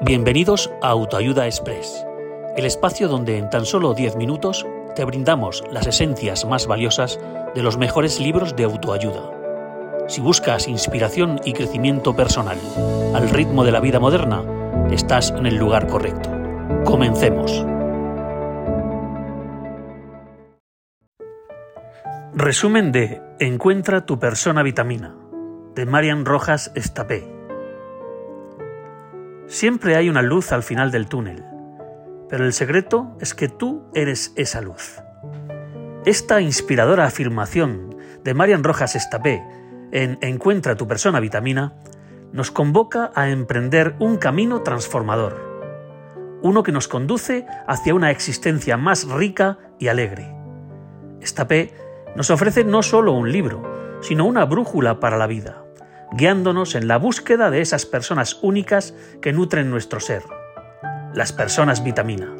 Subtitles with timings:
[0.00, 2.06] Bienvenidos a Autoayuda Express,
[2.56, 7.18] el espacio donde en tan solo 10 minutos te brindamos las esencias más valiosas
[7.56, 9.32] de los mejores libros de autoayuda.
[10.06, 12.58] Si buscas inspiración y crecimiento personal
[13.12, 14.44] al ritmo de la vida moderna,
[14.92, 16.30] estás en el lugar correcto.
[16.84, 17.66] Comencemos.
[22.34, 25.16] Resumen de Encuentra tu persona vitamina,
[25.74, 27.37] de Marian Rojas Estapé.
[29.48, 31.42] Siempre hay una luz al final del túnel,
[32.28, 35.00] pero el secreto es que tú eres esa luz.
[36.04, 39.42] Esta inspiradora afirmación de Marian Rojas Estapé
[39.90, 41.72] en Encuentra tu persona vitamina
[42.30, 45.40] nos convoca a emprender un camino transformador,
[46.42, 50.30] uno que nos conduce hacia una existencia más rica y alegre.
[51.22, 51.72] Estapé
[52.14, 55.64] nos ofrece no solo un libro, sino una brújula para la vida
[56.12, 60.22] guiándonos en la búsqueda de esas personas únicas que nutren nuestro ser,
[61.14, 62.34] las personas vitamina.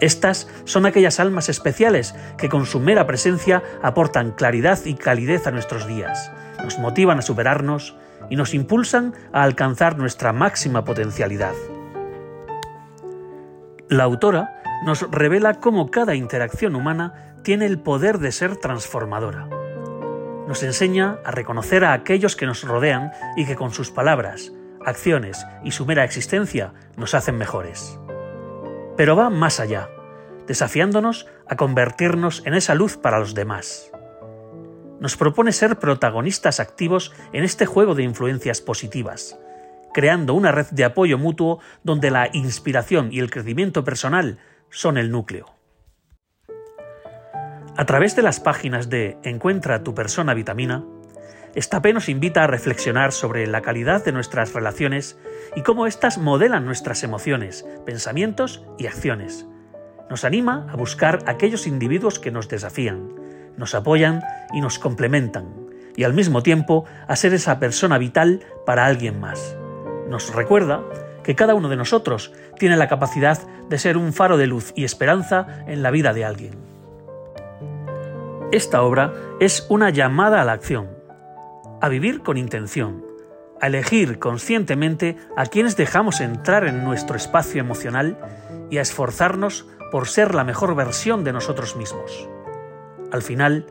[0.00, 5.50] Estas son aquellas almas especiales que con su mera presencia aportan claridad y calidez a
[5.50, 6.32] nuestros días,
[6.62, 7.96] nos motivan a superarnos
[8.30, 11.54] y nos impulsan a alcanzar nuestra máxima potencialidad.
[13.88, 19.59] La autora nos revela cómo cada interacción humana tiene el poder de ser transformadora
[20.50, 24.50] nos enseña a reconocer a aquellos que nos rodean y que con sus palabras,
[24.84, 28.00] acciones y su mera existencia nos hacen mejores.
[28.96, 29.90] Pero va más allá,
[30.48, 33.92] desafiándonos a convertirnos en esa luz para los demás.
[34.98, 39.38] Nos propone ser protagonistas activos en este juego de influencias positivas,
[39.94, 45.12] creando una red de apoyo mutuo donde la inspiración y el crecimiento personal son el
[45.12, 45.59] núcleo.
[47.76, 50.84] A través de las páginas de Encuentra tu persona vitamina,
[51.54, 55.18] Estapé nos invita a reflexionar sobre la calidad de nuestras relaciones
[55.56, 59.46] y cómo éstas modelan nuestras emociones, pensamientos y acciones.
[60.08, 63.08] Nos anima a buscar aquellos individuos que nos desafían,
[63.56, 64.22] nos apoyan
[64.52, 65.52] y nos complementan,
[65.96, 69.56] y al mismo tiempo a ser esa persona vital para alguien más.
[70.08, 70.84] Nos recuerda
[71.24, 73.38] que cada uno de nosotros tiene la capacidad
[73.68, 76.69] de ser un faro de luz y esperanza en la vida de alguien.
[78.52, 80.88] Esta obra es una llamada a la acción,
[81.80, 83.04] a vivir con intención,
[83.60, 88.18] a elegir conscientemente a quienes dejamos entrar en nuestro espacio emocional
[88.68, 92.28] y a esforzarnos por ser la mejor versión de nosotros mismos.
[93.12, 93.66] Al final,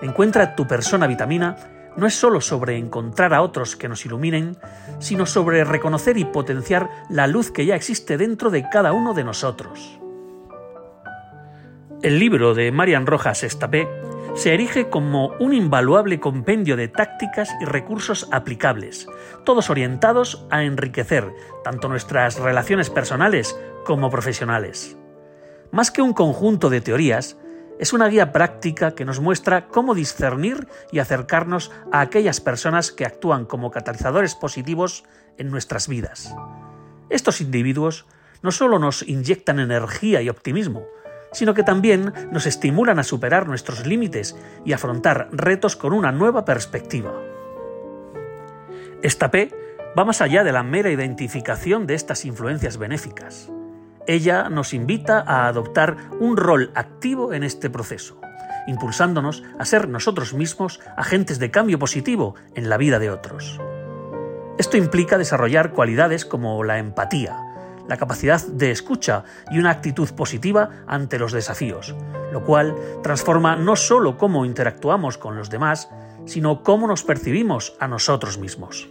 [0.00, 1.56] encuentra tu persona vitamina
[1.96, 4.56] no es solo sobre encontrar a otros que nos iluminen,
[5.00, 9.24] sino sobre reconocer y potenciar la luz que ya existe dentro de cada uno de
[9.24, 9.98] nosotros.
[12.02, 13.88] El libro de Marian Rojas Estapé
[14.34, 19.06] se erige como un invaluable compendio de tácticas y recursos aplicables,
[19.44, 21.32] todos orientados a enriquecer
[21.64, 24.96] tanto nuestras relaciones personales como profesionales.
[25.72, 27.36] Más que un conjunto de teorías,
[27.78, 33.06] es una guía práctica que nos muestra cómo discernir y acercarnos a aquellas personas que
[33.06, 35.04] actúan como catalizadores positivos
[35.38, 36.34] en nuestras vidas.
[37.08, 38.06] Estos individuos
[38.42, 40.84] no solo nos inyectan energía y optimismo,
[41.32, 46.44] sino que también nos estimulan a superar nuestros límites y afrontar retos con una nueva
[46.44, 47.12] perspectiva.
[49.02, 49.50] Esta P
[49.98, 53.50] va más allá de la mera identificación de estas influencias benéficas.
[54.06, 58.20] Ella nos invita a adoptar un rol activo en este proceso,
[58.66, 63.60] impulsándonos a ser nosotros mismos agentes de cambio positivo en la vida de otros.
[64.58, 67.38] Esto implica desarrollar cualidades como la empatía,
[67.88, 71.94] la capacidad de escucha y una actitud positiva ante los desafíos,
[72.32, 75.90] lo cual transforma no solo cómo interactuamos con los demás,
[76.26, 78.90] sino cómo nos percibimos a nosotros mismos.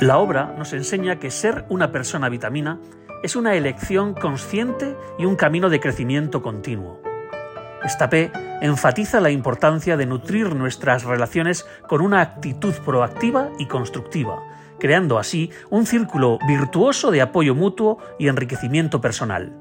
[0.00, 2.80] La obra nos enseña que ser una persona vitamina
[3.22, 7.00] es una elección consciente y un camino de crecimiento continuo.
[7.84, 14.42] Esta P enfatiza la importancia de nutrir nuestras relaciones con una actitud proactiva y constructiva,
[14.82, 19.52] creando así un círculo virtuoso de apoyo mutuo y enriquecimiento personal.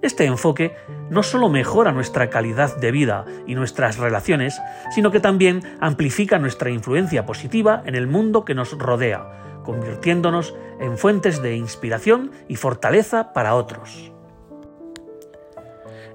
[0.00, 0.76] Este enfoque
[1.10, 4.60] no solo mejora nuestra calidad de vida y nuestras relaciones,
[4.94, 10.96] sino que también amplifica nuestra influencia positiva en el mundo que nos rodea, convirtiéndonos en
[10.96, 14.12] fuentes de inspiración y fortaleza para otros.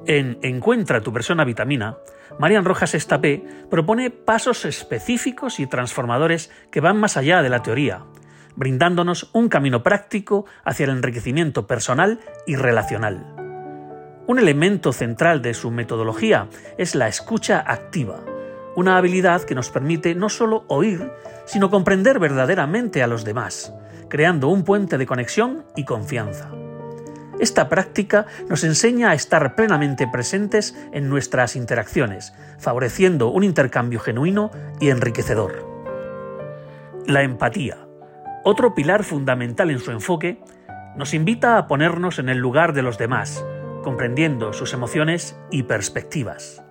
[0.07, 1.97] En Encuentra tu persona vitamina,
[2.39, 8.05] Marian Rojas Estapé propone pasos específicos y transformadores que van más allá de la teoría,
[8.55, 13.33] brindándonos un camino práctico hacia el enriquecimiento personal y relacional.
[14.27, 16.47] Un elemento central de su metodología
[16.77, 18.23] es la escucha activa,
[18.75, 21.11] una habilidad que nos permite no solo oír,
[21.45, 23.73] sino comprender verdaderamente a los demás,
[24.09, 26.51] creando un puente de conexión y confianza.
[27.39, 34.51] Esta práctica nos enseña a estar plenamente presentes en nuestras interacciones, favoreciendo un intercambio genuino
[34.79, 35.67] y enriquecedor.
[37.05, 37.84] La empatía,
[38.45, 40.39] otro pilar fundamental en su enfoque,
[40.95, 43.43] nos invita a ponernos en el lugar de los demás,
[43.83, 46.63] comprendiendo sus emociones y perspectivas.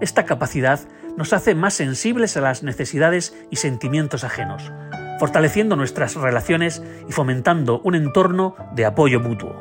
[0.00, 0.80] Esta capacidad
[1.16, 4.72] nos hace más sensibles a las necesidades y sentimientos ajenos,
[5.20, 9.54] fortaleciendo nuestras relaciones y fomentando un entorno de apoyo mutuo.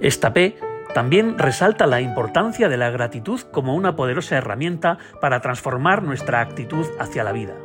[0.00, 0.58] Esta P
[0.94, 6.86] también resalta la importancia de la gratitud como una poderosa herramienta para transformar nuestra actitud
[7.00, 7.56] hacia la vida.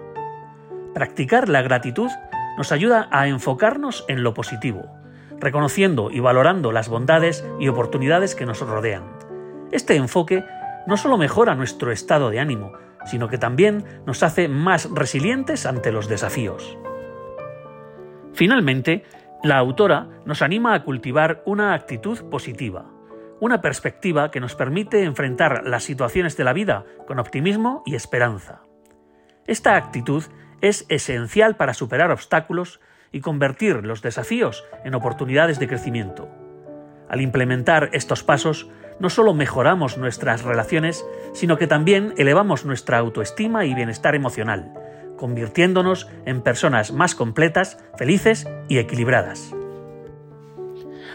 [0.97, 2.09] Practicar la gratitud
[2.57, 4.97] nos ayuda a enfocarnos en lo positivo,
[5.39, 9.03] reconociendo y valorando las bondades y oportunidades que nos rodean.
[9.71, 10.43] Este enfoque
[10.87, 12.71] no solo mejora nuestro estado de ánimo,
[13.05, 16.79] sino que también nos hace más resilientes ante los desafíos.
[18.33, 19.03] Finalmente,
[19.43, 22.89] la autora nos anima a cultivar una actitud positiva,
[23.39, 28.63] una perspectiva que nos permite enfrentar las situaciones de la vida con optimismo y esperanza.
[29.45, 30.23] Esta actitud
[30.61, 32.79] es esencial para superar obstáculos
[33.11, 36.29] y convertir los desafíos en oportunidades de crecimiento.
[37.09, 38.69] Al implementar estos pasos,
[38.99, 44.73] no solo mejoramos nuestras relaciones, sino que también elevamos nuestra autoestima y bienestar emocional,
[45.17, 49.53] convirtiéndonos en personas más completas, felices y equilibradas.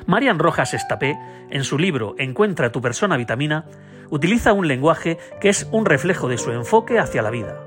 [0.06, 1.18] Marian Rojas Estapé,
[1.50, 3.66] en su libro Encuentra tu persona vitamina,
[4.10, 7.60] utiliza un lenguaje que es un reflejo de su enfoque hacia la vida.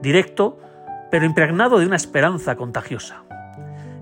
[0.00, 0.58] Directo,
[1.10, 3.24] pero impregnado de una esperanza contagiosa.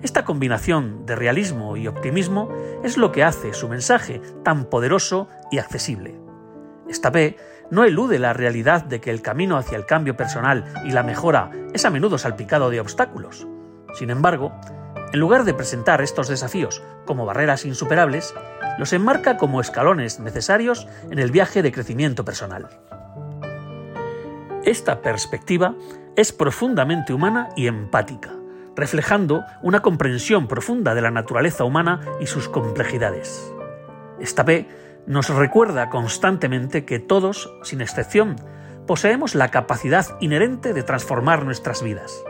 [0.02, 2.50] Esta combinación de realismo y optimismo
[2.84, 6.14] es lo que hace su mensaje tan poderoso y accesible.
[6.88, 7.36] Estapé
[7.70, 11.50] no elude la realidad de que el camino hacia el cambio personal y la mejora
[11.74, 13.46] es a menudo salpicado de obstáculos.
[13.94, 14.52] Sin embargo,
[15.12, 18.34] en lugar de presentar estos desafíos como barreras insuperables,
[18.78, 22.68] los enmarca como escalones necesarios en el viaje de crecimiento personal.
[24.64, 25.74] Esta perspectiva
[26.18, 28.32] es profundamente humana y empática,
[28.74, 33.54] reflejando una comprensión profunda de la naturaleza humana y sus complejidades.
[34.18, 34.44] Esta
[35.06, 38.34] nos recuerda constantemente que todos, sin excepción,
[38.84, 42.20] poseemos la capacidad inherente de transformar nuestras vidas.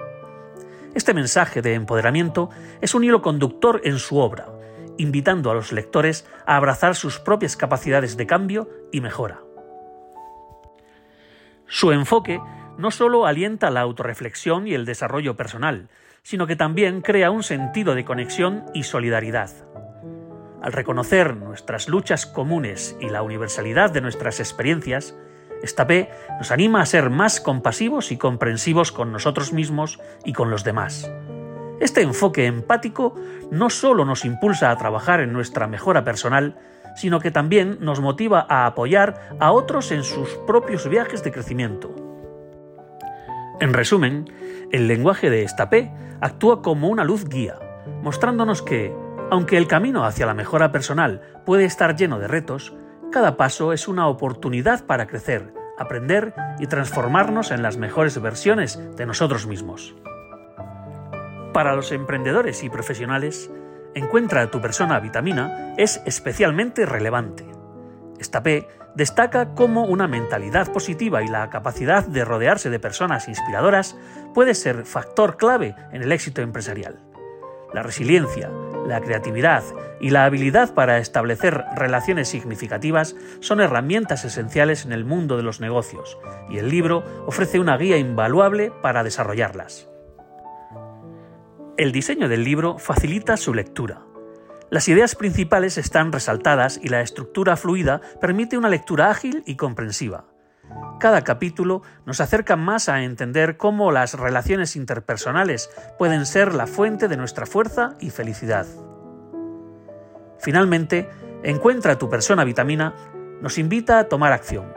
[0.94, 2.50] Este mensaje de empoderamiento
[2.82, 4.49] es un hilo conductor en su obra,
[4.99, 9.40] invitando a los lectores a abrazar sus propias capacidades de cambio y mejora.
[11.67, 12.38] Su enfoque
[12.79, 15.89] no solo alienta la autorreflexión y el desarrollo personal,
[16.23, 19.51] sino que también crea un sentido de conexión y solidaridad.
[20.63, 25.15] Al reconocer nuestras luchas comunes y la universalidad de nuestras experiencias,
[25.63, 26.09] esta P
[26.39, 31.11] nos anima a ser más compasivos y comprensivos con nosotros mismos y con los demás.
[31.81, 33.15] Este enfoque empático
[33.51, 36.57] no solo nos impulsa a trabajar en nuestra mejora personal,
[36.97, 42.18] sino que también nos motiva a apoyar a otros en sus propios viajes de crecimiento.
[43.61, 44.33] En resumen,
[44.73, 45.91] el lenguaje de esta P
[46.21, 47.59] actúa como una luz guía,
[48.03, 48.95] mostrándonos que,
[49.31, 52.75] aunque el camino hacia la mejora personal puede estar lleno de retos,
[53.11, 59.07] cada paso es una oportunidad para crecer, aprender y transformarnos en las mejores versiones de
[59.07, 59.95] nosotros mismos.
[61.53, 63.50] Para los emprendedores y profesionales,
[63.95, 67.47] Encuentra tu persona vitamina es especialmente relevante.
[68.19, 73.97] Esta P destaca cómo una mentalidad positiva y la capacidad de rodearse de personas inspiradoras
[74.35, 76.99] puede ser factor clave en el éxito empresarial.
[77.73, 78.51] La resiliencia,
[78.87, 79.63] la creatividad
[80.01, 85.61] y la habilidad para establecer relaciones significativas son herramientas esenciales en el mundo de los
[85.61, 89.89] negocios, y el libro ofrece una guía invaluable para desarrollarlas.
[91.77, 94.03] El diseño del libro facilita su lectura.
[94.71, 100.25] Las ideas principales están resaltadas y la estructura fluida permite una lectura ágil y comprensiva.
[101.01, 107.09] Cada capítulo nos acerca más a entender cómo las relaciones interpersonales pueden ser la fuente
[107.09, 108.67] de nuestra fuerza y felicidad.
[110.41, 111.09] Finalmente,
[111.43, 112.95] Encuentra tu persona vitamina
[113.41, 114.73] nos invita a tomar acción.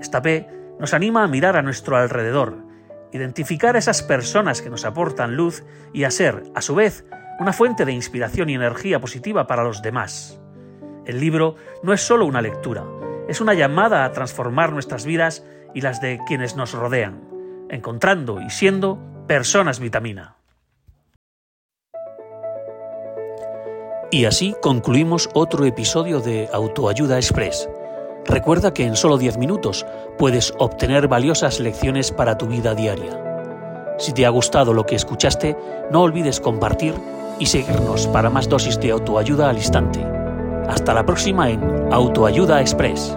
[0.00, 2.58] Esta P nos anima a mirar a nuestro alrededor,
[3.10, 7.04] identificar esas personas que nos aportan luz y a ser, a su vez,
[7.42, 10.38] una fuente de inspiración y energía positiva para los demás.
[11.04, 12.84] El libro no es solo una lectura,
[13.28, 15.44] es una llamada a transformar nuestras vidas
[15.74, 17.20] y las de quienes nos rodean,
[17.68, 20.36] encontrando y siendo personas vitamina.
[24.12, 27.68] Y así concluimos otro episodio de Autoayuda Express.
[28.24, 29.84] Recuerda que en solo 10 minutos
[30.16, 33.18] puedes obtener valiosas lecciones para tu vida diaria.
[33.98, 35.56] Si te ha gustado lo que escuchaste,
[35.90, 36.94] no olvides compartir
[37.38, 40.04] y seguirnos para más dosis de autoayuda al instante.
[40.68, 41.60] Hasta la próxima en
[41.92, 43.16] Autoayuda Express.